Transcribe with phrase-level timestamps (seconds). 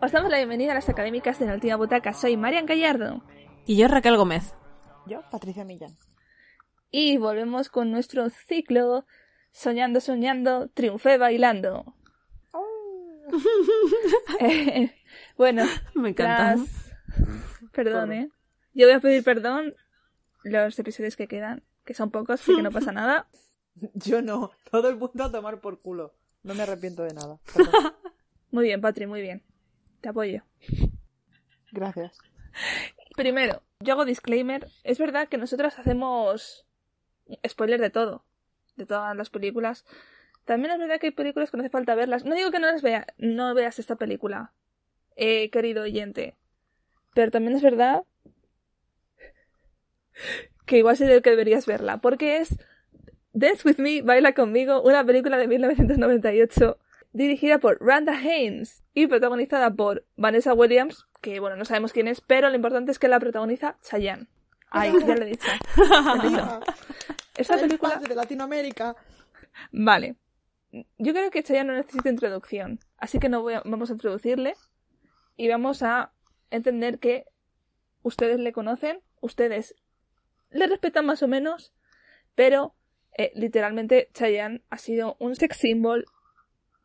[0.00, 2.12] Os damos la bienvenida a las académicas de la última butaca.
[2.12, 3.22] Soy Marian Gallardo.
[3.66, 4.54] Y yo, Raquel Gómez.
[5.06, 5.90] Yo, Patricia Millán.
[6.90, 9.04] Y volvemos con nuestro ciclo
[9.50, 11.94] Soñando, soñando, triunfé bailando.
[14.40, 14.90] Eh,
[15.36, 15.64] bueno,
[15.94, 16.56] Me encanta.
[16.56, 16.92] las-
[17.72, 18.30] Perdón, ¿eh?
[18.72, 19.74] Yo voy a pedir perdón
[20.44, 23.28] los episodios que quedan, que son pocos, así que no pasa nada.
[23.94, 24.52] Yo no.
[24.70, 26.14] Todo el mundo a tomar por culo.
[26.42, 27.38] No me arrepiento de nada.
[27.54, 27.92] Perdón.
[28.50, 29.42] Muy bien, Patri, muy bien.
[30.00, 30.42] Te apoyo.
[31.72, 32.18] Gracias.
[33.16, 34.68] Primero, yo hago disclaimer.
[34.84, 36.66] Es verdad que nosotros hacemos
[37.46, 38.24] spoiler de todo,
[38.76, 39.84] de todas las películas.
[40.44, 42.24] También es verdad que hay películas que no hace falta verlas.
[42.24, 44.52] No digo que no las vea, no veas esta película,
[45.16, 46.36] eh, querido oyente.
[47.14, 48.04] Pero también es verdad
[50.64, 52.56] que igual sí que deberías verla, porque es
[53.32, 56.78] Dance With Me, Baila Conmigo, una película de 1998
[57.12, 62.20] dirigida por Randa Haynes y protagonizada por Vanessa Williams, que bueno, no sabemos quién es,
[62.20, 64.26] pero lo importante es que la protagoniza Chayanne.
[64.70, 65.48] Ay, ya lo he dicho.
[65.76, 66.60] Ya lo he dicho.
[67.36, 67.96] Esta El película...
[67.96, 68.96] de Latinoamérica.
[69.72, 70.16] Vale.
[70.98, 74.54] Yo creo que Chayanne no necesita introducción, así que no voy a- vamos a introducirle
[75.36, 76.12] y vamos a
[76.50, 77.24] entender que
[78.02, 79.74] ustedes le conocen, ustedes
[80.50, 81.72] le respetan más o menos,
[82.34, 82.74] pero
[83.16, 86.04] eh, literalmente Chayanne ha sido un sex symbol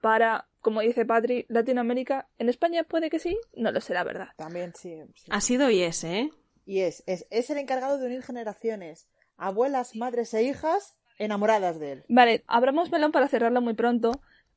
[0.04, 2.28] para, como dice Patri, Latinoamérica.
[2.38, 4.28] En España puede que sí, no lo sé la verdad.
[4.36, 5.02] También, sí.
[5.16, 5.28] sí.
[5.32, 6.30] Ha sido y es, ¿eh?
[6.66, 9.08] Y es, es, es el encargado de unir generaciones.
[9.38, 12.04] Abuelas, madres e hijas enamoradas de él.
[12.10, 14.12] Vale, abramos melón para cerrarlo muy pronto,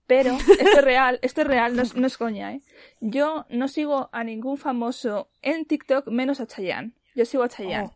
[0.09, 2.63] pero esto es real, esto es real, no es, no es coña, ¿eh?
[3.01, 6.91] Yo no sigo a ningún famoso en TikTok menos a Chayanne.
[7.15, 7.87] Yo sigo a Chayanne.
[7.89, 7.95] Oh.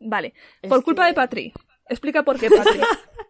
[0.00, 1.52] Vale, Es por culpa que- de Patri.
[1.88, 2.80] Explica por qué, Patri.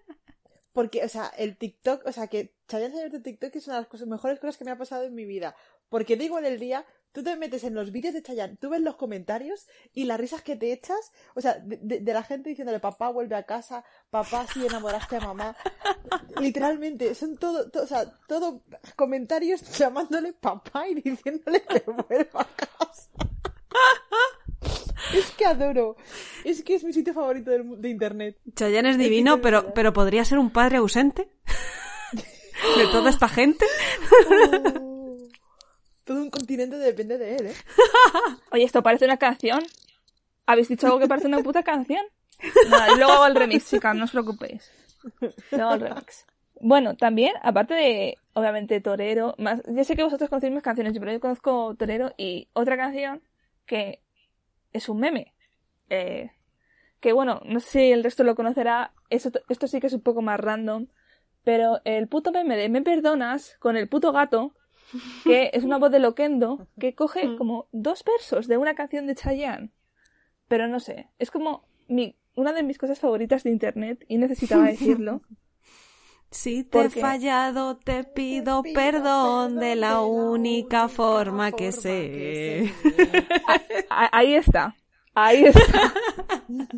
[0.78, 3.80] Porque, o sea, el TikTok, o sea, que Chayanne se de TikTok es una de
[3.82, 5.56] las cosas, mejores cosas que me ha pasado en mi vida.
[5.88, 8.80] Porque digo en el día, tú te metes en los vídeos de Chayanne, tú ves
[8.80, 12.78] los comentarios y las risas que te echas, o sea, de, de- la gente diciéndole,
[12.78, 15.56] papá vuelve a casa, papá sí enamoraste a mamá.
[16.40, 18.62] Literalmente, son todo, to- o sea, todo
[18.94, 23.10] comentarios llamándole papá y diciéndole que vuelva a casa.
[25.14, 25.96] Es que adoro.
[26.44, 28.38] Es que es mi sitio favorito del de internet.
[28.54, 31.28] Chayanne es divino, pero, pero podría ser un padre ausente
[32.76, 33.64] de toda esta gente.
[34.80, 35.16] Oh.
[36.04, 37.54] Todo un continente depende de él, ¿eh?
[38.52, 39.62] Oye, esto parece una canción.
[40.46, 42.04] ¿Habéis dicho algo que parece una puta canción?
[42.40, 44.72] Y luego hago el remix, chicas, no os preocupéis.
[45.50, 46.24] Luego hago el remix.
[46.60, 51.12] Bueno, también, aparte de, obviamente, Torero, más, yo sé que vosotros conocéis más canciones, pero
[51.12, 53.22] yo conozco Torero y otra canción
[53.66, 54.00] que
[54.78, 55.34] es un meme.
[55.90, 56.30] Eh,
[57.00, 60.02] que bueno, no sé si el resto lo conocerá, eso, esto sí que es un
[60.02, 60.88] poco más random,
[61.44, 64.54] pero el puto meme de Me Perdonas con el puto gato,
[65.24, 69.14] que es una voz de Loquendo, que coge como dos versos de una canción de
[69.14, 69.70] Chayanne.
[70.48, 74.64] Pero no sé, es como mi, una de mis cosas favoritas de internet y necesitaba
[74.66, 75.22] decirlo.
[76.30, 81.72] Si te ¿Por he fallado, te pido pido perdón de la única única forma que
[81.72, 82.10] forma sé.
[82.10, 83.26] que sé.
[83.88, 84.74] Ahí está,
[85.14, 85.94] ahí está.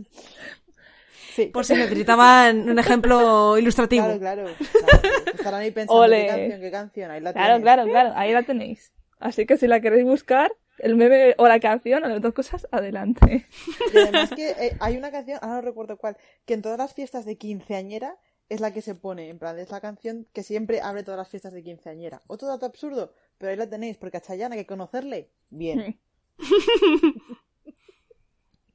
[1.35, 1.47] Sí.
[1.47, 4.05] Por si necesitaban un ejemplo ilustrativo.
[4.19, 5.23] Claro, claro, claro.
[5.33, 6.23] Estarán ahí pensando Ole.
[6.23, 7.11] qué canción, qué canción.
[7.13, 7.63] Ahí la Claro, tienes.
[7.63, 8.93] claro, claro, ahí la tenéis.
[9.21, 12.67] Así que si la queréis buscar, el meme o la canción, o las dos cosas,
[12.73, 13.47] adelante.
[13.95, 16.17] Y además que eh, hay una canción, ahora no recuerdo cuál,
[16.47, 18.17] que en todas las fiestas de quinceañera
[18.51, 19.31] es la que se pone.
[19.31, 22.21] En plan, es la canción que siempre abre todas las fiestas de quinceañera.
[22.27, 25.31] Otro dato absurdo, pero ahí la tenéis, porque a Chayanne hay que conocerle.
[25.49, 25.99] Bien.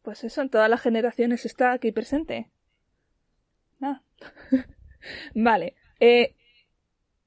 [0.05, 2.51] Pues eso, en todas las generaciones está aquí presente.
[3.81, 4.03] Ah.
[5.33, 5.75] vale.
[5.99, 6.35] Eh,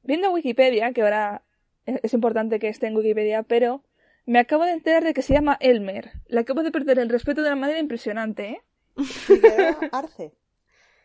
[0.04, 1.42] viendo Wikipedia, que ahora
[1.86, 3.82] es es importante que esté en Wikipedia, pero
[4.26, 6.12] me acabo de enterar de que se llama Elmer.
[6.28, 8.62] Le acabo de perder el respeto de una manera impresionante, ¿eh?
[8.96, 10.34] Y que era Arce.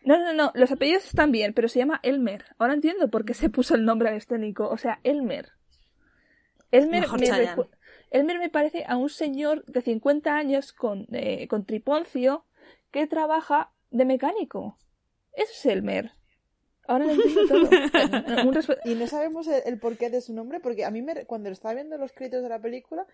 [0.06, 2.46] No, no, no, los apellidos están bien, pero se llama Elmer.
[2.58, 5.50] Ahora entiendo por qué se puso el nombre escénico, o sea, Elmer.
[6.72, 7.70] Elmer Mejor me, recu-
[8.12, 12.46] Elmer me parece a un señor de 50 años con, eh, con triponcio
[12.92, 14.78] que trabaja de mecánico.
[15.34, 16.12] Eso es Elmer.
[16.88, 17.70] Ahora lo entiendo todo.
[18.50, 21.50] Un Y no sabemos el, el porqué de su nombre, porque a mí me, cuando
[21.50, 23.06] estaba viendo los créditos de la película,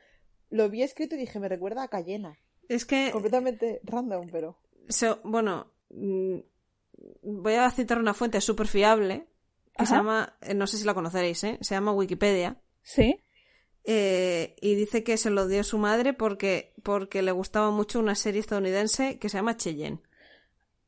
[0.50, 2.38] lo vi escrito y dije, me recuerda a Cayena.
[2.68, 4.57] Es que, Completamente random, pero.
[4.88, 6.39] so- bueno, mm,
[7.21, 9.27] voy a citar una fuente súper fiable
[9.77, 11.57] que se llama, eh, no sé si la conoceréis, ¿eh?
[11.62, 12.57] se llama Wikipedia.
[12.81, 13.18] Sí.
[13.86, 18.16] eh, y dice que se lo dio su madre porque, porque le gustaba mucho una
[18.16, 20.01] serie estadounidense que se llama Cheyenne.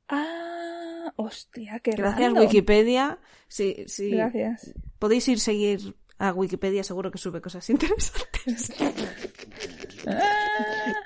[0.09, 2.33] Ah, hostia, qué Gracias.
[2.33, 3.19] Wikipedia.
[3.47, 4.11] Sí, sí.
[4.11, 4.73] Gracias.
[4.99, 8.73] Podéis ir seguir A Wikipedia seguro que sube cosas interesantes.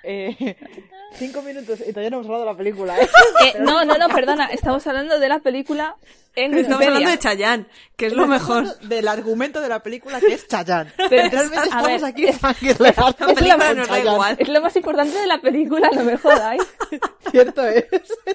[0.07, 0.55] Eh,
[1.15, 2.99] cinco minutos y todavía no hemos hablado de la película.
[2.99, 3.07] ¿eh?
[3.45, 4.45] Eh, no, no, no, perdona.
[4.45, 5.95] Estamos hablando de la película
[6.35, 6.87] en Estamos Wikipedia.
[6.87, 7.65] hablando de Chayanne,
[7.95, 8.77] que es lo mejor.
[8.81, 10.91] Del argumento de la película que es Chayanne.
[11.09, 14.11] Pero, Literalmente a estamos ver, aquí La película da Chayanne.
[14.11, 14.35] igual.
[14.39, 16.61] Es lo más importante de la película, no me jodáis.
[17.31, 17.85] Cierto es.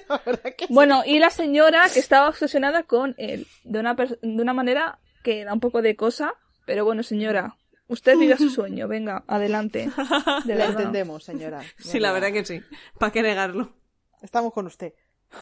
[0.09, 0.73] La verdad que sí.
[0.73, 5.45] Bueno, y la señora que estaba obsesionada con él, de una, de una manera que
[5.45, 6.33] da un poco de cosa,
[6.65, 7.55] pero bueno, señora,
[7.91, 9.89] usted vive su sueño, venga, adelante.
[10.45, 11.61] De La entendemos, señora.
[11.77, 12.61] Sí, la verdad que sí.
[12.99, 13.73] ¿Para qué negarlo?
[14.21, 14.93] Estamos con usted.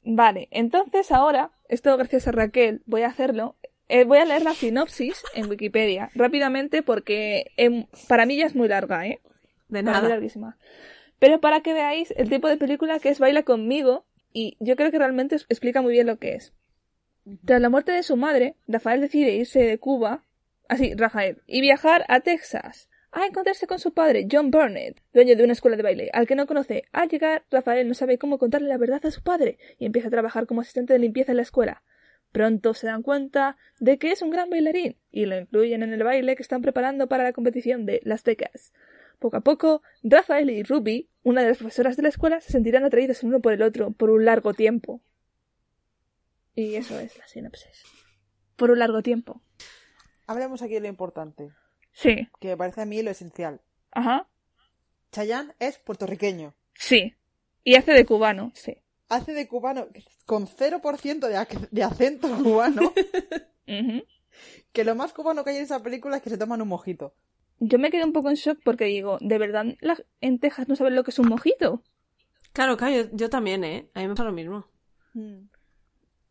[0.04, 3.56] Vale, entonces ahora, esto gracias a Raquel, voy a hacerlo.
[3.88, 8.54] Eh, voy a leer la sinopsis en Wikipedia rápidamente porque em, para mí ya es
[8.56, 9.19] muy larga, ¿eh?
[9.68, 10.10] De Para mí nada.
[10.10, 10.57] larguísima.
[11.18, 14.92] Pero para que veáis el tipo de película que es Baila conmigo, y yo creo
[14.92, 16.54] que realmente os explica muy bien lo que es.
[17.45, 20.24] Tras la muerte de su madre, Rafael decide irse de Cuba,
[20.69, 25.44] así, Rafael, y viajar a Texas, a encontrarse con su padre, John Burnett, dueño de
[25.44, 26.83] una escuela de baile, al que no conoce.
[26.92, 30.12] Al llegar, Rafael no sabe cómo contarle la verdad a su padre, y empieza a
[30.12, 31.83] trabajar como asistente de limpieza en la escuela.
[32.31, 36.04] Pronto se dan cuenta de que es un gran bailarín, y lo incluyen en el
[36.04, 38.71] baile que están preparando para la competición de Las Vegas.
[39.18, 42.86] Poco a poco, Rafael y Ruby, una de las profesoras de la escuela, se sentirán
[42.86, 45.01] atraídos el uno por el otro por un largo tiempo.
[46.56, 47.83] Y eso es la sinopsis.
[48.56, 49.42] Por un largo tiempo.
[50.30, 51.50] Hablemos aquí de lo importante,
[51.92, 52.28] Sí.
[52.40, 53.62] que me parece a mí lo esencial.
[53.92, 54.28] Ajá.
[55.12, 56.54] Chayanne es puertorriqueño.
[56.76, 57.16] Sí.
[57.64, 58.52] Y hace de cubano.
[58.54, 58.78] Sí.
[59.10, 59.88] Hace de cubano
[60.28, 62.94] con 0% de, ac- de acento cubano,
[64.72, 67.16] que lo más cubano que hay en esa película es que se toman un mojito.
[67.58, 70.76] Yo me quedé un poco en shock porque digo, ¿de verdad la- en Texas no
[70.76, 71.84] saben lo que es un mojito?
[72.54, 73.90] Claro, claro, yo, yo también, ¿eh?
[73.96, 74.66] A mí me pasa lo mismo.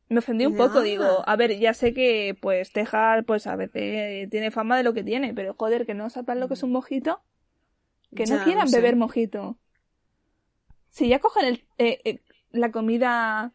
[0.09, 4.29] Me ofendí un poco, digo, a ver, ya sé que pues Texas pues a veces
[4.31, 6.73] tiene fama de lo que tiene, pero joder, que no sepan lo que es un
[6.73, 7.23] mojito,
[8.15, 8.77] que no Ya, quieran no sé.
[8.77, 9.59] beber mojito.
[10.91, 13.53] Si ya cogen el, eh, eh, la comida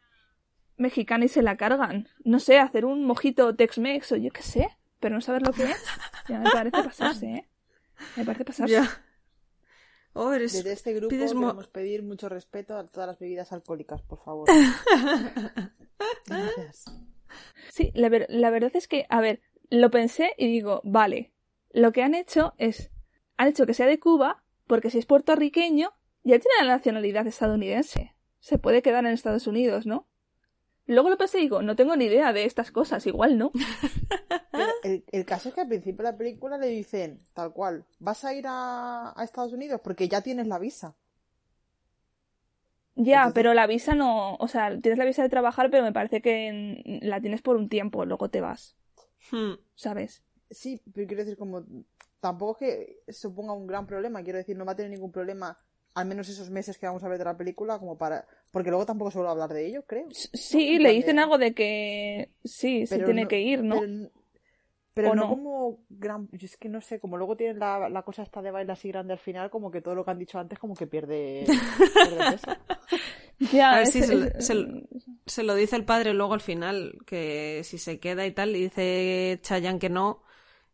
[0.78, 4.70] mexicana y se la cargan, no sé, hacer un mojito Tex-Mex o yo qué sé,
[5.00, 5.92] pero no saber lo que es,
[6.28, 7.50] ya me parece pasarse, ¿eh?
[8.16, 8.74] Me parece pasarse.
[8.74, 9.04] Ya.
[10.14, 10.54] Oh, eres...
[10.54, 14.48] Desde este grupo pides queremos pedir mucho respeto a todas las bebidas alcohólicas, por favor.
[16.28, 16.86] Gracias.
[17.72, 21.34] Sí, la, ver- la verdad es que, a ver, lo pensé y digo, vale,
[21.72, 22.92] lo que han hecho es,
[23.38, 25.92] han hecho que sea de Cuba, porque si es puertorriqueño,
[26.24, 28.16] ya tiene la nacionalidad estadounidense.
[28.40, 30.08] Se puede quedar en Estados Unidos, ¿no?
[30.86, 33.52] Luego lo pensé y digo, no tengo ni idea de estas cosas, igual no.
[34.84, 38.24] El, el caso es que al principio de la película le dicen, tal cual, ¿vas
[38.26, 39.82] a ir a, a Estados Unidos?
[39.84, 40.96] Porque ya tienes la visa.
[42.96, 45.92] Ya, Entonces- pero la visa no, o sea, tienes la visa de trabajar, pero me
[45.94, 48.76] parece que la tienes por un tiempo, luego te vas,
[49.32, 49.54] Hmm.
[49.76, 50.22] ¿sabes?
[50.52, 51.64] Sí, pero quiero decir, como
[52.20, 55.58] tampoco es que suponga un gran problema, quiero decir, no va a tener ningún problema,
[55.96, 58.26] al menos esos meses que vamos a ver de la película, como para.
[58.52, 60.08] Porque luego tampoco se vuelve a hablar de ello, creo.
[60.12, 63.80] Sí, le dicen de- algo de que sí, sí Pero tiene no- que ir, ¿no?
[63.80, 64.10] Pero,
[64.94, 65.30] pero ¿O no, no?
[65.30, 66.30] como gran.
[66.32, 68.90] Yo es que no sé, como luego tienen la, la cosa esta de baile así
[68.90, 71.46] grande al final, como que todo lo que han dicho antes, como que pierde.
[71.48, 72.52] pierde peso.
[73.52, 74.82] Ya, A ver si se, lo- es- se lo-
[75.26, 78.62] se lo dice el padre luego al final, que si se queda y tal, y
[78.64, 80.22] dice Chayanne que no,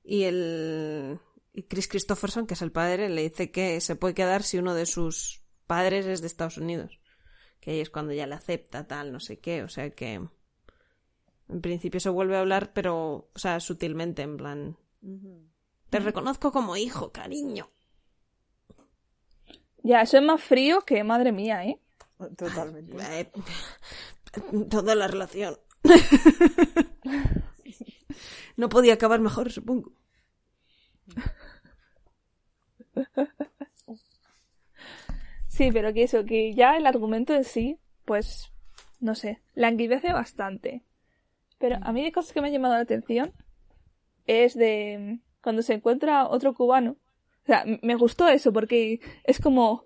[0.04, 1.20] y el
[1.64, 4.86] Chris Christopherson, que es el padre, le dice que se puede quedar si uno de
[4.86, 7.00] sus padres es de Estados Unidos.
[7.60, 10.22] Que ahí es cuando ya le acepta, tal, no sé qué, o sea que
[11.50, 14.78] en principio se vuelve a hablar, pero, o sea, sutilmente, en plan,
[15.90, 17.70] te reconozco como hijo, cariño.
[19.82, 21.80] Ya, eso es más frío que madre mía, ¿eh?
[22.38, 22.96] Totalmente.
[23.12, 23.32] Eh,
[24.70, 25.58] toda la relación.
[28.58, 29.94] no podía acabar mejor, supongo.
[35.48, 38.50] Sí, pero que eso, que ya el argumento en sí, pues,
[39.02, 40.84] no sé, languidece bastante.
[41.58, 43.34] Pero a mí de cosas que me han llamado la atención
[44.26, 46.92] es de mm, cuando se encuentra otro cubano.
[47.44, 49.84] O sea, me gustó eso porque es como,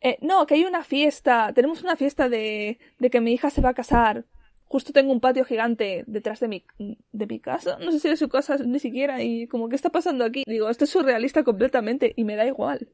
[0.00, 3.62] eh, no, que hay una fiesta, tenemos una fiesta de, de que mi hija se
[3.62, 4.26] va a casar.
[4.74, 6.64] Justo tengo un patio gigante detrás de mi,
[7.12, 9.90] de mi casa, no sé si de su casa ni siquiera, y como, ¿qué está
[9.90, 10.42] pasando aquí?
[10.48, 12.88] Digo, esto es surrealista completamente y me da igual.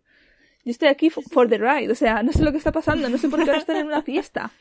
[0.62, 3.16] Yo estoy aquí for the ride, o sea, no sé lo que está pasando, no
[3.16, 4.52] sé por qué ahora están en una fiesta.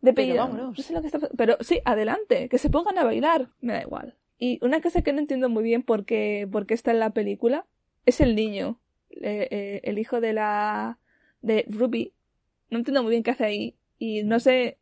[0.00, 0.78] De vámonos.
[0.78, 1.36] No sé lo que está pasando.
[1.36, 4.14] Pero sí, adelante, que se pongan a bailar, me da igual.
[4.38, 7.10] Y una cosa que no entiendo muy bien por qué, por qué está en la
[7.10, 7.66] película
[8.06, 8.80] es el niño,
[9.10, 10.98] eh, eh, el hijo de la
[11.42, 12.14] de Ruby.
[12.70, 14.78] No entiendo muy bien qué hace ahí y no sé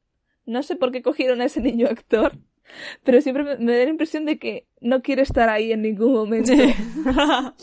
[0.46, 2.38] no sé por qué cogieron a ese niño actor
[3.02, 6.12] pero siempre me, me da la impresión de que no quiere estar ahí en ningún
[6.12, 6.52] momento.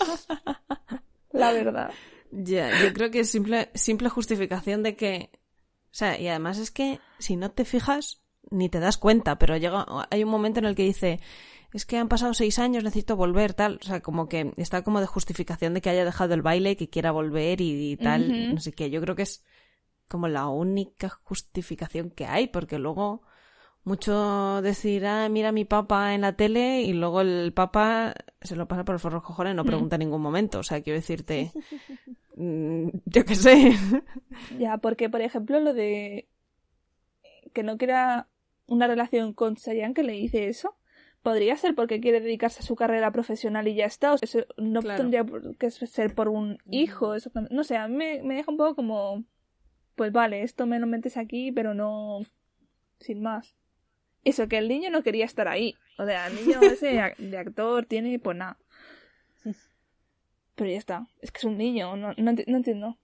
[1.31, 1.91] La verdad.
[2.31, 5.29] Ya, yo creo que es simple, simple justificación de que.
[5.85, 8.21] O sea, y además es que si no te fijas,
[8.51, 11.19] ni te das cuenta, pero llega, hay un momento en el que dice,
[11.73, 13.79] es que han pasado seis años, necesito volver, tal.
[13.81, 16.89] O sea, como que está como de justificación de que haya dejado el baile, que
[16.89, 18.29] quiera volver y, y tal.
[18.29, 18.53] Ujú.
[18.55, 18.91] No sé qué.
[18.91, 19.43] Yo creo que es
[20.09, 23.21] como la única justificación que hay, porque luego
[23.85, 28.55] mucho decir, ah, mira a mi papá en la tele y luego el papá se
[28.57, 30.59] lo pasa por el forro cojones, no pregunta en ningún momento.
[30.59, 31.51] O sea, quiero decirte,
[32.35, 33.71] mm, yo qué sé.
[34.59, 36.27] Ya, porque por ejemplo lo de
[37.53, 38.27] que no quiera
[38.67, 40.75] una relación con Chayanne que le dice eso,
[41.23, 44.13] podría ser porque quiere dedicarse a su carrera profesional y ya está.
[44.13, 44.97] O sea, eso no Claro.
[45.01, 45.25] tendría
[45.57, 47.15] qué ser por un hijo.
[47.15, 49.23] Eso, no sé, a mí me, me deja un poco como,
[49.99, 52.19] pues vale, esto me lo metes aquí, pero no
[53.01, 53.53] sin más.
[54.23, 55.75] Eso, que el niño no quería estar ahí.
[55.97, 56.87] O sea, el niño ese
[57.17, 58.57] de actor tiene, pues nada.
[60.55, 61.07] Pero ya está.
[61.21, 61.97] Es que es un niño.
[61.97, 62.97] No, no, enti- no entiendo.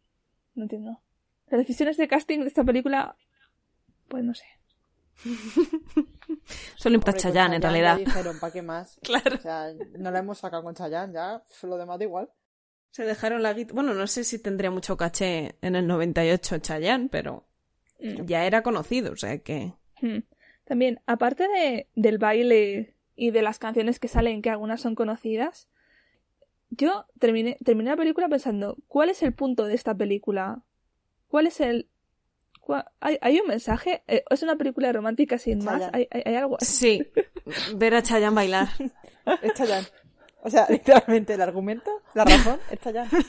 [0.54, 1.02] No entiendo.
[1.48, 3.18] Las decisiones de casting de esta película,
[4.08, 4.46] pues no sé.
[6.78, 7.98] Solo con Chayanne, en ya realidad.
[7.98, 8.98] dijeron, ¿para qué más?
[9.04, 9.36] Claro.
[9.36, 12.30] O sea, no la hemos sacado con Chayanne, ya lo demás da igual.
[12.96, 13.76] Se dejaron la guitarra.
[13.76, 17.46] Bueno, no sé si tendría mucho caché en el 98 Chayanne, pero
[18.00, 18.26] Mm.
[18.26, 19.74] ya era conocido, o sea que.
[20.02, 20.20] Hmm.
[20.64, 25.68] También, aparte de, del baile y de las canciones que salen, que algunas son conocidas,
[26.70, 30.64] yo terminé, terminé la película pensando, ¿cuál es el punto de esta película?
[31.28, 31.88] ¿Cuál es el...
[32.62, 34.04] cua- ¿Hay, hay un mensaje?
[34.08, 35.84] Eh, ¿Es una película romántica sin más?
[35.94, 37.02] ¿Hay, hay, hay algo así?
[37.06, 37.12] Sí,
[37.76, 38.68] ver a Chayanne bailar.
[39.42, 39.88] Es Chayanne.
[40.46, 43.10] O sea, literalmente el argumento, la razón, es Chayanne.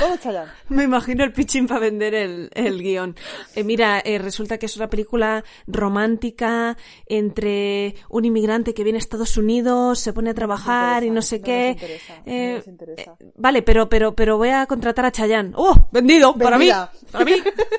[0.00, 0.50] Todo es Chayanne.
[0.68, 3.14] Me imagino el pitching para vender el, el guion.
[3.54, 6.76] Eh, mira, eh, resulta que es una película romántica
[7.06, 11.38] entre un inmigrante que viene a Estados Unidos, se pone a trabajar y no sé
[11.38, 11.66] No qué.
[11.74, 13.16] nos interesa, no nos interesa.
[13.20, 15.52] eh, vale, pero, pero, pero voy a contratar a Chayanne.
[15.56, 15.88] ¡Oh!
[15.92, 16.34] ¡Vendido!
[16.36, 16.70] ¡Para mí!
[17.12, 17.32] ¡Para mí!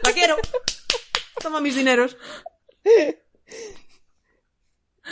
[0.03, 0.35] ¡La quiero!
[1.41, 2.17] Toma mis dineros.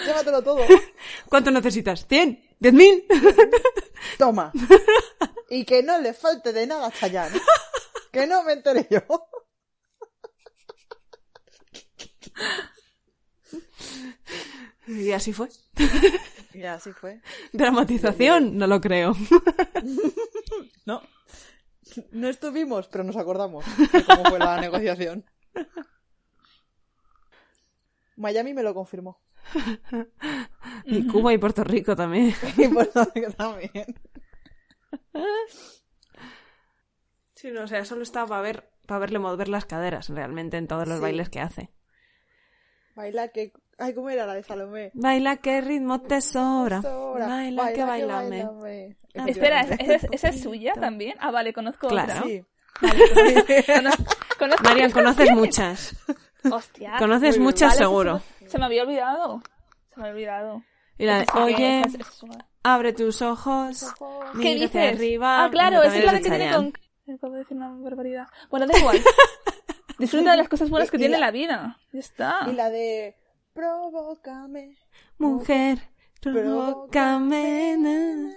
[0.06, 0.66] Llévatelo todo.
[1.30, 2.06] ¿Cuánto necesitas?
[2.08, 2.44] ¿Cien?
[2.60, 3.06] ¿Diez mil?
[4.18, 4.52] Toma.
[5.50, 7.40] Y que no le falte de nada a Chayanne.
[8.12, 9.00] Que no me enteré yo.
[14.88, 15.48] Y así fue.
[16.54, 17.22] Y así fue.
[17.54, 19.16] Dramatización, no lo creo.
[20.86, 21.02] No.
[22.12, 23.64] No estuvimos, pero nos acordamos
[23.94, 25.24] de cómo fue la negociación.
[28.18, 29.22] Miami me lo confirmó.
[30.86, 32.34] Y Cuba y Puerto Rico también.
[32.58, 33.86] Y Puerto Rico también.
[37.36, 40.68] Sí, no, o sea, solo estaba para ver, para verle mover las caderas realmente en
[40.68, 41.02] todos los Sí.
[41.04, 41.72] bailes que hace.
[42.96, 43.52] Baila que...
[43.78, 44.90] Ay, ¿cómo era la de Salomé?
[44.96, 46.82] Baila que ritmo te sobra.
[46.82, 48.44] Baila, que bailame.
[48.44, 48.98] bailame.
[49.14, 51.16] Espera, ¿esa, es suya también?
[51.20, 52.12] Ah, vale, conozco Claro.
[52.14, 52.24] otra.
[52.28, 52.44] Sí.
[53.68, 54.04] Conozco,
[54.40, 55.96] conozco Marian, conoces muchas.
[56.52, 56.94] Hostia.
[57.00, 58.22] Conoces muchas Vale, seguro.
[58.40, 59.42] Se, se me había olvidado.
[59.94, 60.64] Se me había olvidado.
[60.98, 63.94] Y la de, oye, esa- esa es una- abre tus ojos.
[64.42, 64.96] ¿Qué dices?
[64.96, 65.44] arriba.
[65.46, 66.74] Ah, claro, Esa es la que tiene con...
[67.16, 68.28] Acabo de decir una barbaridad.
[68.50, 69.00] Bueno, da igual.
[70.00, 71.78] Disfruta de las cosas buenas que Y tiene la- la vida.
[71.94, 72.40] Ya está.
[72.48, 73.16] Y la de...
[73.54, 74.76] Provócame.
[75.18, 75.80] Mujer,
[76.22, 77.76] provócame.
[77.78, 78.34] na.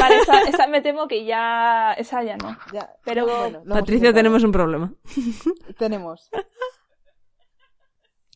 [0.00, 1.92] Vale, esa, esa me temo que ya...
[1.96, 2.56] Esa ya no.
[2.72, 2.90] Ya.
[3.04, 4.92] Pero- Bueno, Patricia, tenemos un problema.
[5.78, 6.28] Tenemos.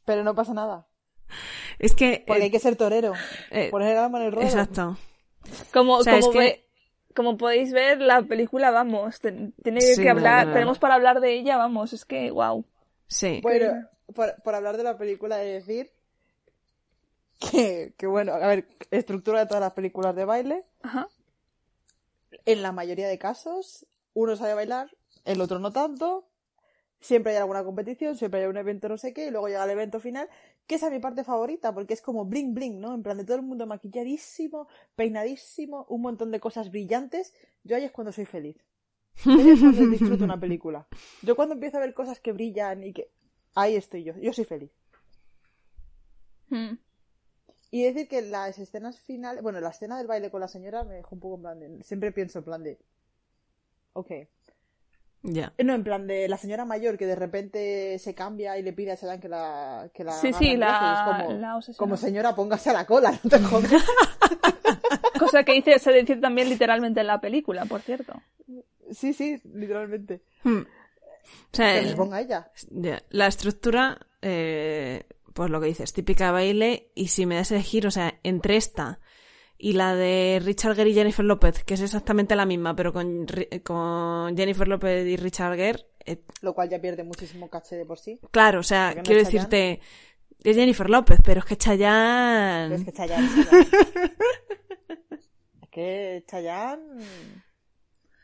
[0.09, 0.87] Pero no pasa nada.
[1.79, 2.25] Es que.
[2.27, 3.13] Porque eh, hay que ser torero.
[3.51, 4.47] eh, Poner el alma en el ruedo.
[4.49, 4.97] exacto.
[5.71, 6.65] Como, O sea, es como, que- ve-
[7.15, 10.55] como podéis ver, la película, vamos, ten- tiene Sí, que hablar, no, no.
[10.55, 12.65] tenemos para hablar de ella, vamos, es que, wow.
[13.07, 13.41] Sí.
[13.43, 15.91] Bueno, por, por hablar de la película, de decir
[17.51, 20.65] que, que, bueno, a ver, estructura de todas las películas de baile.
[20.83, 21.07] Ajá.
[22.47, 23.85] En la mayoría de casos,
[24.15, 24.89] uno sabe bailar,
[25.27, 26.28] el otro no tanto.
[27.01, 29.71] Siempre hay alguna competición, siempre hay un evento no sé qué, y luego llega el
[29.71, 30.29] evento final,
[30.67, 32.95] que esa es mi parte favorita, porque es como bling bling, ¿no?
[32.95, 37.35] En plan de todo el mundo maquilladísimo, peinadísimo, un montón de cosas brillantes.
[37.63, 38.57] Yo ahí es cuando soy feliz.
[39.25, 40.87] Yo ahí es cuando disfruto una película.
[41.23, 43.11] Yo cuando empiezo a ver cosas que brillan y que...
[43.55, 44.71] Ahí estoy yo, yo soy feliz.
[46.51, 46.75] Hmm.
[47.71, 50.95] Y decir que las escenas finales, bueno, la escena del baile con la señora me
[50.95, 52.79] dejó un poco en plan de, siempre pienso en plan de,
[53.93, 54.11] ok,
[55.23, 55.53] Ya.
[55.63, 58.93] no, en plan de la señora mayor que de repente se cambia y le pide
[58.93, 61.79] a Chayanne que la, que la Sí, sí, la- como, la obsesiona.
[61.79, 63.73] como señora póngase a la cola, no te jodas.
[65.19, 68.15] Cosa que dice, se dice también literalmente en la película, por cierto.
[68.93, 70.23] sí, sí, literalmente.
[70.45, 70.59] Hmm.
[70.61, 70.67] O
[71.57, 72.51] sea, Que el- ponga ella.
[73.11, 77.87] La estructura, eh, pues lo que dices, típica baile, y si me das a elegir,
[77.87, 79.01] o sea, entre esta
[79.59, 83.27] y la de Richard Gere y Jennifer López, que es exactamente la misma, pero con,
[83.65, 87.99] con Jennifer López y Richard Gere, eh, Lo cual ya pierde muchísimo caché de por
[87.99, 88.21] sí.
[88.31, 89.81] claro, o sea, no quiero decirte,
[90.43, 92.69] es Jennifer López, pero es que Chayanne...
[92.69, 93.29] Pero es que Chayanne
[95.63, 97.03] es que Chayanne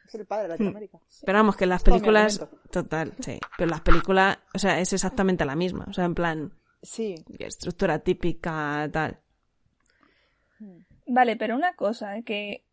[0.06, 1.00] es el padre de Latinoamérica.
[1.24, 2.46] Pero vamos, que en las películas...
[2.70, 3.40] Total, sí.
[3.58, 5.86] Pero las películas, o sea, es exactamente la misma.
[5.88, 7.14] O sea, en plan, Sí.
[7.38, 9.18] estructura típica, tal.
[11.06, 12.64] Vale, pero una cosa, que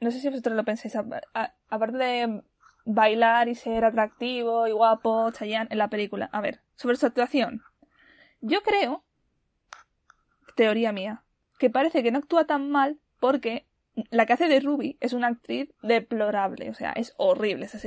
[0.00, 2.42] no sé si vosotros lo pensáis, aparte de
[2.84, 6.28] bailar y ser atractivo y guapo, Chayanne en la película.
[6.32, 7.62] A ver, sobre su actuación.
[8.40, 9.04] Yo creo,
[10.54, 11.22] teoría mía,
[11.58, 13.66] que parece que no actúa tan mal porque
[14.10, 17.66] la que hace de Ruby es una actriz deplorable, o sea, es horrible.
[17.66, 17.84] Es-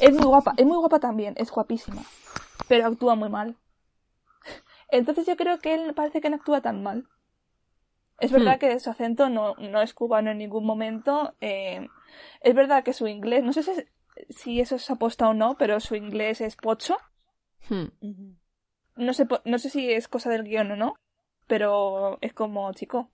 [0.00, 2.02] es muy guapa, es muy guapa también, es guapísima,
[2.68, 3.56] pero actúa muy mal.
[4.88, 7.06] Entonces yo creo que él parece que no actúa tan mal.
[8.20, 8.60] Es verdad Hmm.
[8.60, 11.34] que su acento no, no es cubano en ningún momento.
[11.40, 11.88] eh,
[12.40, 13.72] es verdad que su inglés, no sé si,
[14.30, 16.96] si eso es aposta o no, pero su inglés es pocho.
[17.68, 17.86] Hmm.
[19.06, 20.94] No sé, no sé si es cosa del guion o no,
[21.46, 23.10] pero es como chico.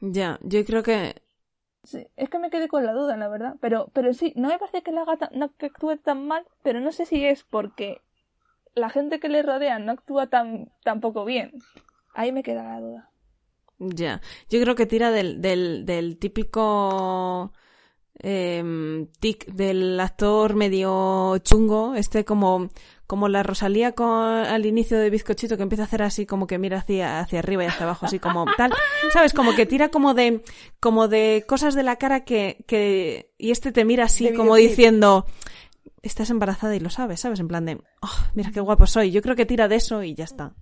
[0.00, 1.14] Ya, yo creo que...
[1.84, 3.56] Sí, es que me quedé con la duda, la verdad.
[3.60, 6.46] Pero, pero sí, no me parece que, la haga tan- no, que actúe tan mal,
[6.62, 8.00] pero no sé si es porque
[8.74, 11.52] la gente que le rodea no actúa tan, tan poco bien.
[12.14, 13.10] Ahí me queda la duda.
[13.78, 14.20] Ya.
[14.48, 17.52] Yo creo que tira del, del, del típico...
[18.22, 22.68] em, tic del actor medio chungo, este como,
[23.06, 26.58] como la Rosalía con, al inicio de Bizcochito que empieza a hacer así como que
[26.58, 28.72] mira hacia, hacia arriba y hacia abajo, así como tal,
[29.14, 29.32] ¿sabes?
[29.32, 30.42] Como que tira como de,
[30.80, 34.52] como de cosas de la cara que, que, y este te mira así De como
[34.54, 34.68] videoclip.
[34.70, 35.26] diciendo,
[36.02, 37.40] estás embarazada y lo sabes, ¿sabes?
[37.40, 39.10] En plan de, "Oh, mira qué guapo soy.
[39.12, 40.52] Yo creo que tira de eso y ya está.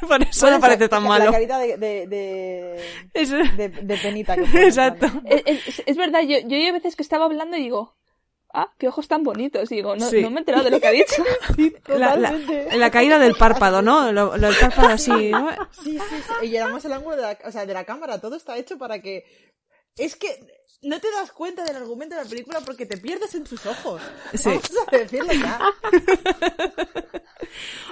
[0.08, 1.24] Por eso no parece tan la- malo.
[1.26, 5.06] La carita de, de, de, Es- de, de penita que Exacto.
[5.24, 7.94] Es, es- es verdad, yo, yo hay veces que estaba hablando y digo,
[8.52, 9.70] ah, qué ojos tan bonitos.
[9.72, 10.20] Y digo, no, Sí.
[10.22, 11.22] no me he enterado de lo que ha dicho.
[11.88, 14.12] La, la- caída del párpado, ¿no?
[14.12, 15.30] Lo, lo del párpado así.
[15.30, 15.50] ¿no?
[15.82, 16.46] Sí, sí, sí.
[16.46, 19.00] Y además el ángulo de la, o sea, de la cámara, todo está hecho para
[19.00, 19.24] que...
[19.96, 20.28] Es que
[20.82, 24.02] no te das cuenta del argumento de la película porque te pierdes en sus ojos.
[24.34, 24.48] Sí.
[24.48, 25.60] Vamos a decirlo ya.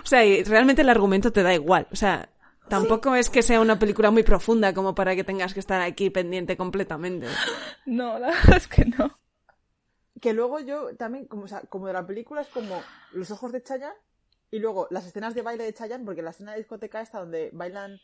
[0.02, 1.86] O sea, y realmente el argumento te da igual.
[1.92, 2.28] O sea,
[2.68, 6.10] tampoco es que sea una película muy profunda como para que tengas que estar aquí
[6.10, 7.28] pendiente completamente.
[7.86, 9.18] No, la verdad es que no.
[10.20, 13.52] Que luego yo también, como, o sea, como de la película es como los ojos
[13.52, 13.94] de Chayanne
[14.50, 17.50] y luego las escenas de baile de Chayanne, porque la escena de discoteca está donde
[17.52, 18.00] bailan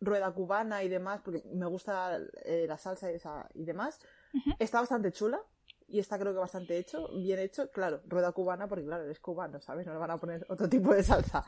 [0.00, 4.00] rueda cubana y demás, porque me gusta eh, la salsa y, esa- y demás,
[4.58, 5.40] está bastante chula
[5.88, 9.60] y está creo que bastante hecho, bien hecho, claro, rueda cubana porque claro, es cubano,
[9.60, 9.86] ¿sabes?
[9.86, 11.44] No le van a poner otro tipo de salsa.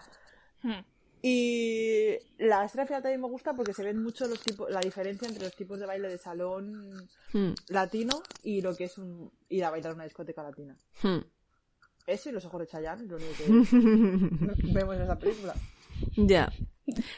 [0.62, 0.80] Hmm.
[1.22, 5.28] Y la escena final también me gusta porque se ven mucho los tipos, la diferencia
[5.28, 9.64] entre los tipos de baile de salón Hmm, latino y lo que es un ir
[9.64, 10.74] a bailar una discoteca latina.
[11.02, 11.18] hmm.
[12.06, 15.54] Eso y los ojos de Chayanne, es lo único que vemos en esa película.
[16.16, 16.50] Ya.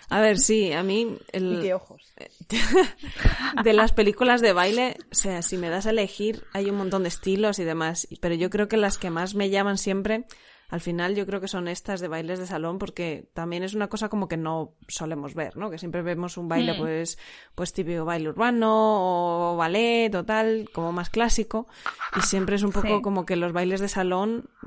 [0.08, 2.00] A ver, sí, a mí Y el, qué ojos.
[3.64, 7.02] de las películas de baile, o sea, si me das a elegir, hay un montón
[7.02, 10.24] de estilos y demás, pero yo creo que las que más me llaman siempre,
[10.68, 13.88] al final yo creo que son estas de bailes de salón, porque también es una
[13.88, 15.70] cosa como que no solemos ver, ¿no?
[15.70, 16.78] Que siempre vemos un baile, Hmm.
[16.78, 17.18] pues,
[17.54, 21.66] pues típico baile urbano o ballet o tal, como más clásico,
[22.16, 23.02] y siempre es un poco Sí.
[23.02, 24.66] como que los bailes de salón mm,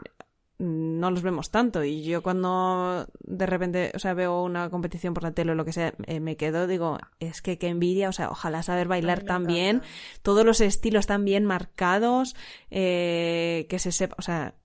[0.58, 1.84] no los vemos tanto.
[1.84, 5.66] Y yo cuando de repente, o sea, veo una competición por la tele o lo
[5.66, 9.24] que sea, eh, me quedo, digo, es que qué envidia, o sea, ojalá saber bailar
[9.24, 9.82] tan bien,
[10.22, 12.36] todos los estilos tan bien marcados,
[12.72, 14.56] eh, que se sepa, o sea,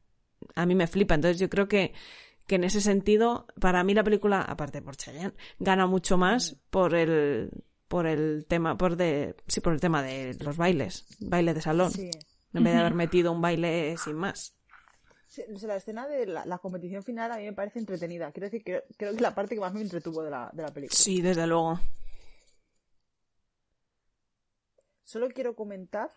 [0.55, 1.93] a mí me flipa, entonces yo creo que
[2.47, 6.97] que en ese sentido, para mí la película, aparte por Chayanne, gana mucho más por
[6.97, 7.51] el
[7.87, 11.93] por el tema, por de, sí, por el tema de los bailes, baile de salón,
[11.93, 12.11] Sí.
[12.53, 14.57] en vez de haber metido un baile sin más.
[15.31, 18.33] Sí, o sea, la escena de la, la competición final a mí me parece entretenida.
[18.33, 20.63] Quiero decir que creo que es la parte que más me entretuvo de la, de
[20.65, 20.99] la película.
[20.99, 21.79] Sí, desde luego.
[25.05, 26.11] Solo quiero comentar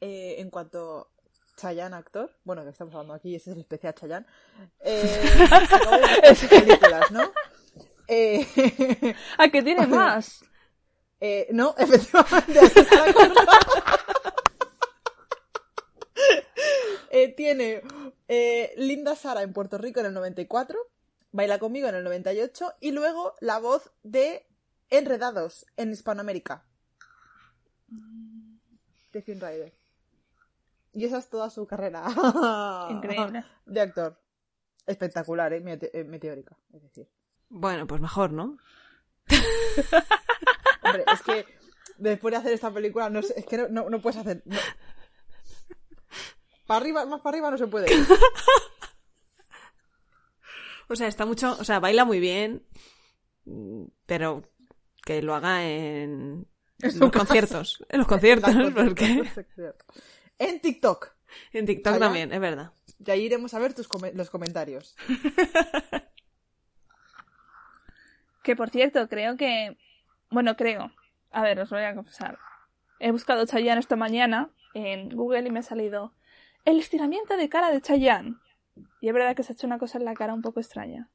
[0.00, 1.12] eh, en cuanto
[1.56, 4.26] Chayanne actor, bueno, que estamos hablando aquí, ese es el especial Chayanne,
[4.80, 5.26] eh,
[6.50, 7.32] películas, ¿no?
[8.08, 8.44] Eh,
[9.38, 10.44] Ah, que tiene más.
[11.20, 13.32] eh, no, efectivamente, aquí está la cosa.
[17.22, 17.82] Eh, tiene
[18.28, 20.78] eh, Linda Sara en Puerto Rico en el 94,
[21.32, 24.46] Baila conmigo en el 98 y luego la voz de
[24.90, 26.64] Enredados en Hispanoamérica.
[29.12, 29.74] De Finn Rider.
[30.92, 32.04] Y esa es toda su carrera
[32.90, 33.44] Increíble.
[33.66, 34.18] de actor.
[34.86, 35.60] espectacular, ¿eh?
[35.60, 37.08] Mete- eh, meteórica, es decir.
[37.48, 38.58] Bueno, pues mejor, ¿no?
[40.82, 41.46] Hombre, es que
[41.98, 44.42] después de hacer esta película, no sé, es que no, no, no puedes hacer.
[44.44, 44.56] no.
[46.68, 48.06] Para arriba, más para arriba no se puede ir.
[50.90, 52.66] O sea, está mucho, o sea, baila muy bien,
[54.06, 54.42] pero
[55.04, 57.84] que lo haga en, los conciertos.
[57.90, 59.22] En los conciertos, porque
[60.38, 61.14] En TikTok.
[61.52, 62.06] en TikTok Allá.
[62.06, 62.72] también, es verdad.
[63.04, 64.96] Y ahí iremos a ver tus los comentarios.
[68.42, 69.76] Que por cierto, creo que.
[70.30, 70.90] Bueno, creo.
[71.30, 72.38] A ver, os voy a confesar.
[72.98, 76.14] He buscado Chayanne esta mañana en Google y me ha salido
[76.70, 78.36] el estiramiento de cara de Chayanne.
[79.00, 81.10] Y es verdad que se ha hecho una cosa en la cara un poco extraña.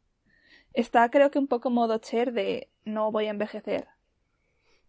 [0.73, 3.87] Está, creo que un poco modo Cher de no voy a envejecer.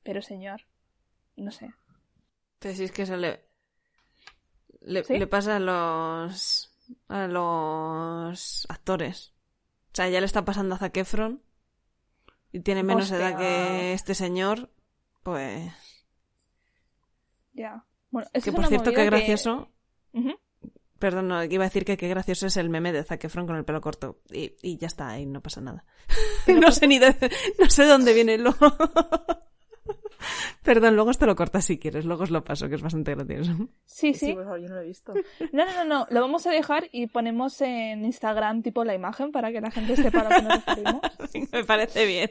[0.02, 0.62] Pero señor,
[1.36, 1.70] no sé.
[2.60, 3.44] Si es que eso le,
[4.80, 5.18] le, ¿Sí?
[5.18, 6.74] le pasa a los,
[7.08, 9.34] a los actores.
[9.92, 11.42] O sea, ya le está pasando a Zac Efron
[12.52, 13.28] y tiene menos Hostia.
[13.28, 14.70] edad que este señor,
[15.22, 15.72] pues...
[17.52, 17.84] Ya.
[18.10, 19.68] Bueno, eso Que es por cierto, que- gracioso...
[21.04, 23.56] Perdón, no, iba a decir que qué gracioso es el meme de Zac Efron con
[23.56, 24.20] el pelo corto.
[24.32, 25.84] Y, y ya está, y no pasa nada.
[26.46, 27.14] no sé ni de,
[27.58, 28.56] no sé dónde viene luego.
[30.62, 33.52] Perdón, luego esto lo cortas si quieres, luego os lo paso, que es bastante gracioso.
[33.84, 34.32] Sí, sí.
[34.32, 35.12] por favor, yo no lo he visto.
[35.52, 36.06] No, no, no, no.
[36.08, 39.96] Lo vamos a dejar y ponemos en Instagram tipo la imagen para que la gente
[39.96, 41.02] sepa a lo que nos referimos.
[41.52, 42.30] Me parece bien.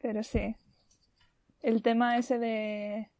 [0.00, 0.54] Pero sí.
[1.62, 3.10] El tema ese de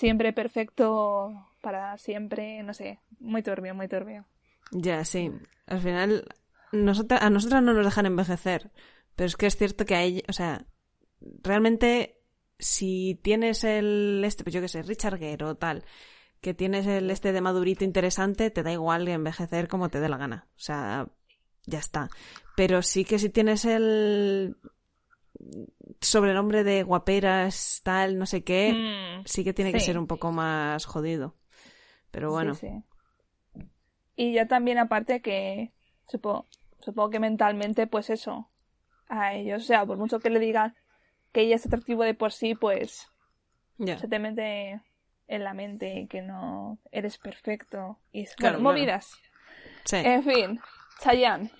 [0.00, 4.24] siempre perfecto para siempre, no sé, muy turbio, muy turbio.
[4.72, 5.30] Ya, sí.
[5.66, 6.24] Al final,
[6.72, 8.70] nosotras, a nosotras no nos dejan envejecer.
[9.14, 10.64] Pero es que es cierto que a ella, o sea,
[11.42, 12.18] realmente,
[12.58, 15.84] si tienes el, este, pues yo qué sé, Richard Gere o tal,
[16.40, 20.16] que tienes el este de madurito interesante, te da igual envejecer como te dé la
[20.16, 20.46] gana.
[20.56, 21.08] O sea,
[21.66, 22.08] ya está.
[22.56, 24.56] Pero sí que si tienes el
[26.00, 30.32] sobrenombre de guaperas, tal, no sé qué, Mm, sí que tiene que ser un poco
[30.32, 31.36] más jodido.
[32.10, 32.54] Pero bueno.
[32.54, 33.64] Sí, sí.
[34.16, 35.72] Y ya también aparte que
[36.08, 36.46] supongo,
[36.80, 38.48] supongo que mentalmente pues eso
[39.08, 40.74] a ellos, o sea, por mucho que le digan
[41.32, 43.08] que ella es atractivo de por sí, pues
[43.78, 44.80] se te mete
[45.26, 49.12] en la mente que no eres perfecto y Claro, bueno, movidas.
[49.84, 49.96] Sí.
[49.96, 50.60] En fin,
[51.00, 51.50] Chayanne.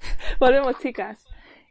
[0.40, 1.26] Volvemos, chicas.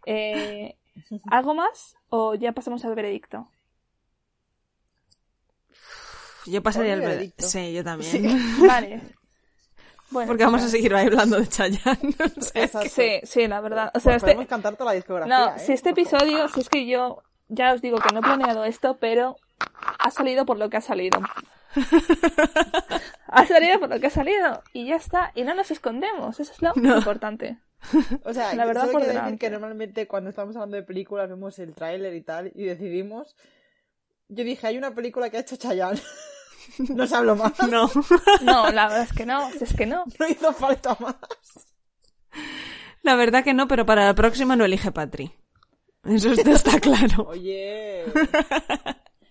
[0.06, 0.76] Eh,
[1.32, 3.48] ¿Algo más o ya pasamos al veredicto?
[6.46, 7.46] Yo pasaría el Ponle veredicto.
[7.48, 8.12] Sí, yo también.
[8.12, 8.58] Sí.
[8.68, 9.02] Vale.
[10.12, 12.16] Bueno, Porque vamos a seguir hablando de Chayanne.
[12.38, 12.68] O sea.
[12.90, 13.92] Sí, sí, la verdad.
[13.94, 15.38] O sea, Pues este, Podemos cantar toda la discografía.
[15.38, 15.60] no, ¿eh?
[15.60, 18.98] si este episodio, si es que yo ya os digo que no he planeado esto,
[19.00, 19.36] pero
[20.00, 21.20] ha salido por lo que ha salido.
[23.28, 25.32] ha salido por lo que ha salido y ya está.
[25.36, 26.98] Y no nos escondemos, eso es lo No.
[26.98, 27.60] importante.
[28.26, 31.74] O sea, La verdad por decir que normalmente cuando estamos hablando de películas vemos el
[31.74, 33.36] tráiler y tal y decidimos.
[34.28, 36.00] Yo dije, hay una película que ha hecho Chayanne.
[36.96, 37.54] no se habló más.
[37.70, 37.89] No.
[38.42, 40.06] No, la verdad es que no, es que no.
[40.20, 41.15] No hizo falta más.
[43.02, 45.32] La verdad que no, pero para la próxima no elige Patri.
[46.04, 47.28] Eso está, claro.
[47.28, 48.06] Oye.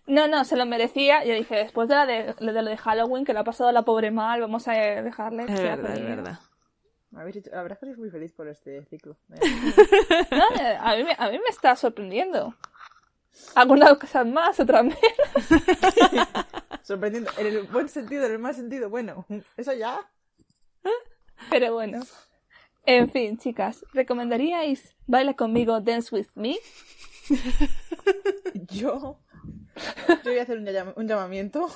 [0.06, 1.24] No, no, se lo merecía.
[1.24, 3.82] Yo dije, después de, la de, de lo de Halloween, que lo ha pasado la
[3.82, 6.38] pobre mal, vamos a dejarle Es verdad, es verdad.
[7.10, 9.16] Hecho- La verdad es que soy muy feliz por este ciclo.
[9.28, 10.44] No,
[10.80, 12.54] a, mí, me- a mí me está sorprendiendo.
[13.54, 15.00] Algunas cosas más, otras menos.
[16.82, 17.30] Sorprendiendo.
[17.38, 18.88] En el buen sentido, en el mal sentido.
[18.90, 20.00] Bueno, eso ya.
[21.50, 22.00] Pero bueno.
[22.86, 26.56] En fin, chicas, ¿recomendaríais Baila conmigo, Dance with Me?
[28.54, 29.20] Yo.
[30.08, 31.68] Yo voy a hacer un, llam- un llamamiento.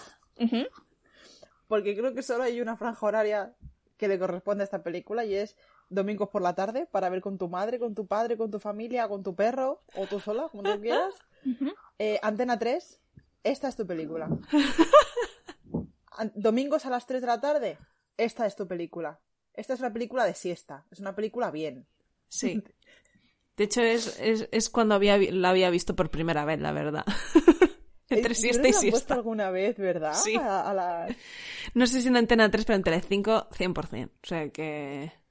[1.68, 3.54] Porque creo que solo hay una franja horaria
[4.02, 5.54] que le corresponde a esta película y es
[5.88, 9.06] domingos por la tarde para ver con tu madre, con tu padre, con tu familia,
[9.06, 11.14] con tu perro o tú sola, como tú quieras.
[11.98, 13.00] Eh, Antena 3,
[13.44, 14.28] esta es tu película.
[16.34, 17.78] Domingos a las 3 de la tarde,
[18.16, 19.20] esta es tu película.
[19.54, 21.86] Esta es una película de siesta, es una película bien.
[22.28, 22.60] Sí.
[23.56, 27.04] De hecho, es, es, es cuando había, la había visto por primera vez, la verdad.
[28.16, 29.14] Entre siesta y la han puesto siesta.
[29.14, 30.14] alguna vez, ¿verdad?
[30.14, 30.37] Sí.
[30.37, 31.16] A, a la...
[31.75, 34.07] No sé si en Antena 3, pero en Telecinco 100%.
[34.09, 35.12] O sea que...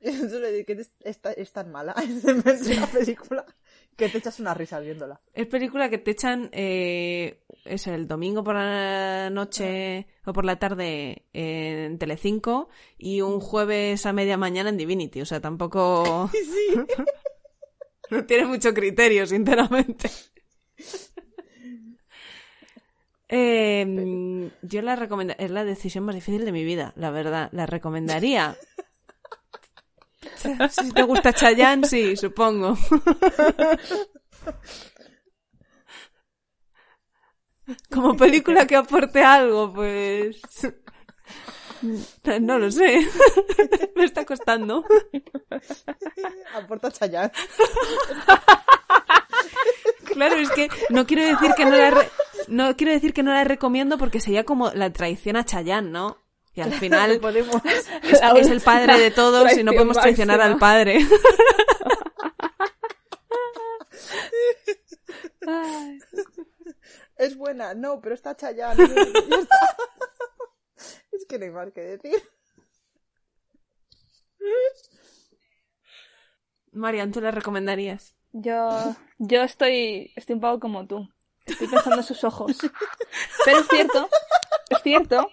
[0.00, 3.44] Le es, es ta- es tan mala, es una película
[3.96, 5.20] que te echas una risa viéndola.
[5.34, 10.56] Es película que te echan eh, es el domingo por la noche o por la
[10.60, 15.20] tarde en Telecinco y un jueves a media mañana en Divinity.
[15.20, 16.30] O sea, tampoco...
[16.32, 16.76] Sí.
[18.10, 20.08] No tiene mucho criterio, sinceramente.
[23.28, 25.44] Eh, yo la recomendaría.
[25.44, 27.48] Es la decisión más difícil de mi vida, la verdad.
[27.52, 28.56] La recomendaría.
[30.70, 32.76] Si te gusta Chayanne, sí, supongo.
[37.92, 40.40] Como película que aporte algo, pues.
[42.40, 43.06] No lo sé.
[43.96, 44.84] Me está costando.
[46.54, 47.32] Aporta Chayanne.
[50.04, 52.10] Claro, es que no quiero decir que no la re-
[52.48, 56.18] no quiero decir que no la recomiendo porque sería como la traición a Chayanne, ¿no?
[56.54, 57.54] Y al final Podemos.
[57.64, 57.88] es,
[58.36, 60.54] es el padre de todos y no podemos traicionar máxima.
[60.54, 60.98] al padre.
[65.46, 65.98] Ay.
[67.16, 68.84] Es buena, no, pero está Chayanne.
[71.10, 72.22] Es que no hay más que decir.
[76.70, 78.14] Marian, ¿tú la recomendarías?
[78.32, 81.08] Yo, yo estoy, estoy un poco como tú.
[81.48, 82.56] Estoy pensando en sus ojos.
[83.44, 84.08] Pero es cierto,
[84.70, 85.30] es cierto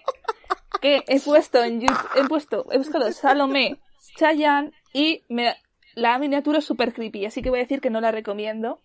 [0.80, 3.80] que he puesto en YouTube, he puesto, he buscado Salomé,
[4.16, 5.56] Chayanne y me,
[5.94, 8.80] la miniatura es súper creepy, así que voy a decir que no la recomiendo.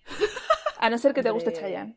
[0.80, 1.54] A no ser que te guste.
[1.54, 1.96] Chayanne.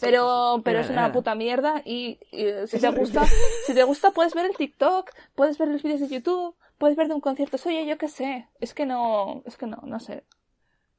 [0.00, 3.24] Pero, pero es una puta mierda y, y, si te gusta,
[3.66, 7.08] si te gusta puedes ver el TikTok, puedes ver los vídeos de YouTube, puedes ver
[7.08, 7.56] de un concierto.
[7.64, 8.48] Oye, yo qué sé.
[8.60, 10.24] Es que no, es que no, no sé.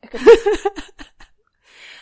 [0.01, 0.17] Es que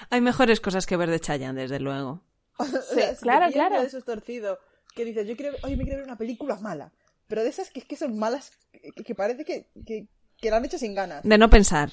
[0.10, 2.22] Hay mejores cosas que ver de Chayanne, desde luego.
[2.58, 3.82] O sea, si te claro, claro.
[3.82, 4.60] de esos torcidos
[4.96, 6.92] que dices, yo quiero, oye, me quiero ver una película mala.
[7.28, 10.66] Pero de esas que, que son malas, que, que parece que, que, que la han
[10.66, 11.24] hecho sin ganas.
[11.24, 11.92] De no pensar.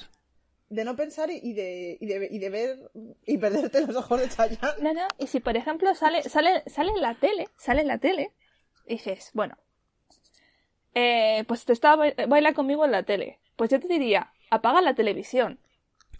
[0.69, 2.91] De no pensar y y de, y de, y de ver
[3.25, 4.81] y perderte los ojos de Chayanne.
[4.81, 7.97] No, no, y si por ejemplo sale, sale, sale en la tele, sale en la
[7.97, 8.31] tele,
[8.87, 9.57] dices, bueno,
[10.95, 13.39] eh, pues te estaba ba- baila conmigo en la tele.
[13.55, 15.59] Pues yo te diría, apaga la televisión.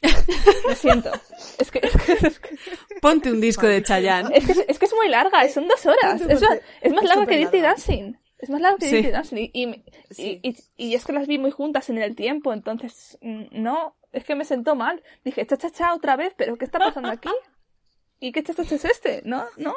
[0.67, 1.11] Lo siento.
[1.57, 2.57] Es que, es que, es que,
[3.01, 4.29] Ponte un disco de Chayanne.
[4.35, 6.21] es que, es que es muy larga, son dos horas.
[6.21, 7.61] Es, más- es más larga que Dirty.
[7.61, 8.17] Dancing.
[8.39, 8.95] Es más larga que Sí.
[8.97, 9.37] Dirty Dancing.
[9.37, 9.51] Y,
[10.17, 13.95] y, y- y es que las vi muy juntas en el tiempo, entonces, mm, no,
[14.11, 15.01] es que me sentó mal.
[15.23, 17.29] Dije, cha, cha, cha, otra vez, pero ¿qué está pasando aquí?
[18.19, 19.21] ¿Y qué cha, cha, cha es este?
[19.25, 19.45] ¿No?
[19.57, 19.73] ¿No?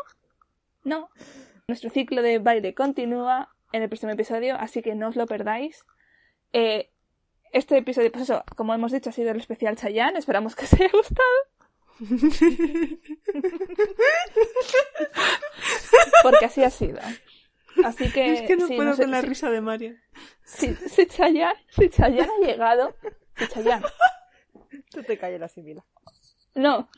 [0.84, 1.08] No.
[1.68, 5.84] Nuestro ciclo de baile continúa en el próximo episodio, así que no os lo perdáis.
[6.52, 6.90] Eh,
[7.52, 10.18] este episodio, pues eso, como hemos dicho, ha sido el especial Chayanne.
[10.18, 11.28] Esperamos que os haya gustado.
[16.22, 16.98] Porque así ha sido.
[17.84, 20.00] Así que, Es que no sí, puedo sé- con la sí- risa de Marian.
[20.44, 22.94] si, si Chayanne, si Chayanne ha llegado,
[23.36, 23.84] si Chayanne,
[24.90, 25.84] Tú te calles la simila.
[26.54, 26.88] no,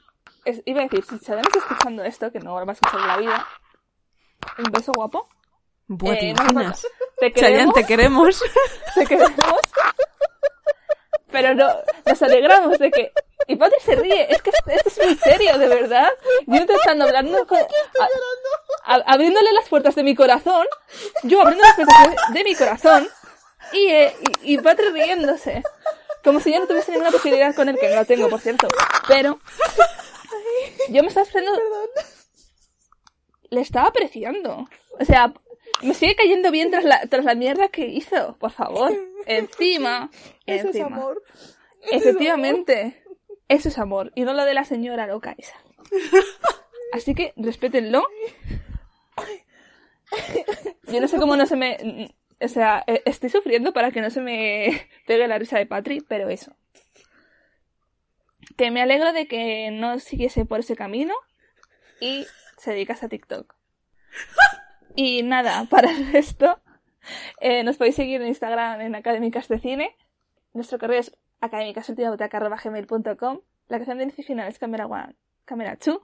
[0.44, 3.00] es- iba a decir, si Chayanne está escuchando esto, que no lo vas a escuchar
[3.00, 3.46] en la vida,
[4.58, 5.28] un beso guapo,
[5.88, 6.87] Buah, ¿te Eh, no, imaginas?
[7.18, 8.40] te Chayanne, te queremos.
[8.94, 9.34] te queremos,
[11.40, 11.68] pero no,
[12.05, 13.12] nos alegramos de que,
[13.46, 16.09] y Patri se ríe, es que esto es muy serio, de verdad,
[16.46, 20.66] yo te estando hablando con, a- a- abriéndole las puertas de mi corazón,
[21.22, 23.09] yo abriendo las puertas de, de mi corazón,
[23.72, 25.62] y, eh, y, y Patri riéndose.
[26.24, 28.66] Como si yo no tuviese ninguna posibilidad con él, que no la tengo, por cierto.
[29.07, 29.38] Pero
[30.88, 31.59] yo me estaba esperando...
[33.51, 34.68] Le estaba apreciando.
[34.98, 35.33] O sea,
[35.81, 38.92] me sigue cayendo bien tras la, tras la mierda que hizo, por favor.
[39.27, 40.11] Encima.
[40.48, 41.22] Eso es amor.
[41.90, 43.02] Efectivamente.
[43.48, 44.12] Eso es amor.
[44.14, 45.56] Y no lo de la señora loca esa.
[46.92, 48.02] Así que respétenlo.
[50.84, 52.11] Yo no sé cómo no se me...
[52.40, 56.00] O sea, eh, estoy sufriendo para que no se me pegue la risa de Patri,
[56.00, 56.54] pero eso.
[58.56, 61.14] Que me alegro de que no siguiese por ese camino
[62.00, 63.54] y se dedicase a TikTok.
[64.94, 66.61] Y nada, para el resto,
[67.40, 69.96] eh, nos podéis seguir en Instagram en Académicas de Cine.
[70.59, 76.01] Nuestro correo es académicasultimabutaca.gmail.com La canción de inicio final es Camera One, Camera 2.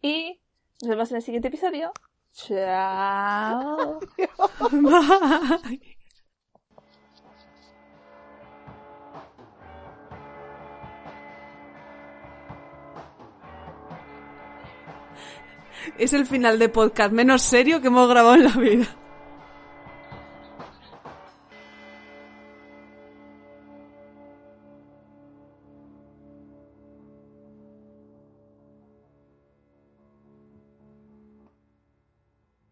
[0.00, 0.40] Y
[0.82, 1.90] nos vemos en el siguiente episodio.
[2.32, 3.98] Chao.
[4.70, 5.98] Bye.
[15.98, 18.86] Es el final de podcast menos serio que hemos grabado en la vida.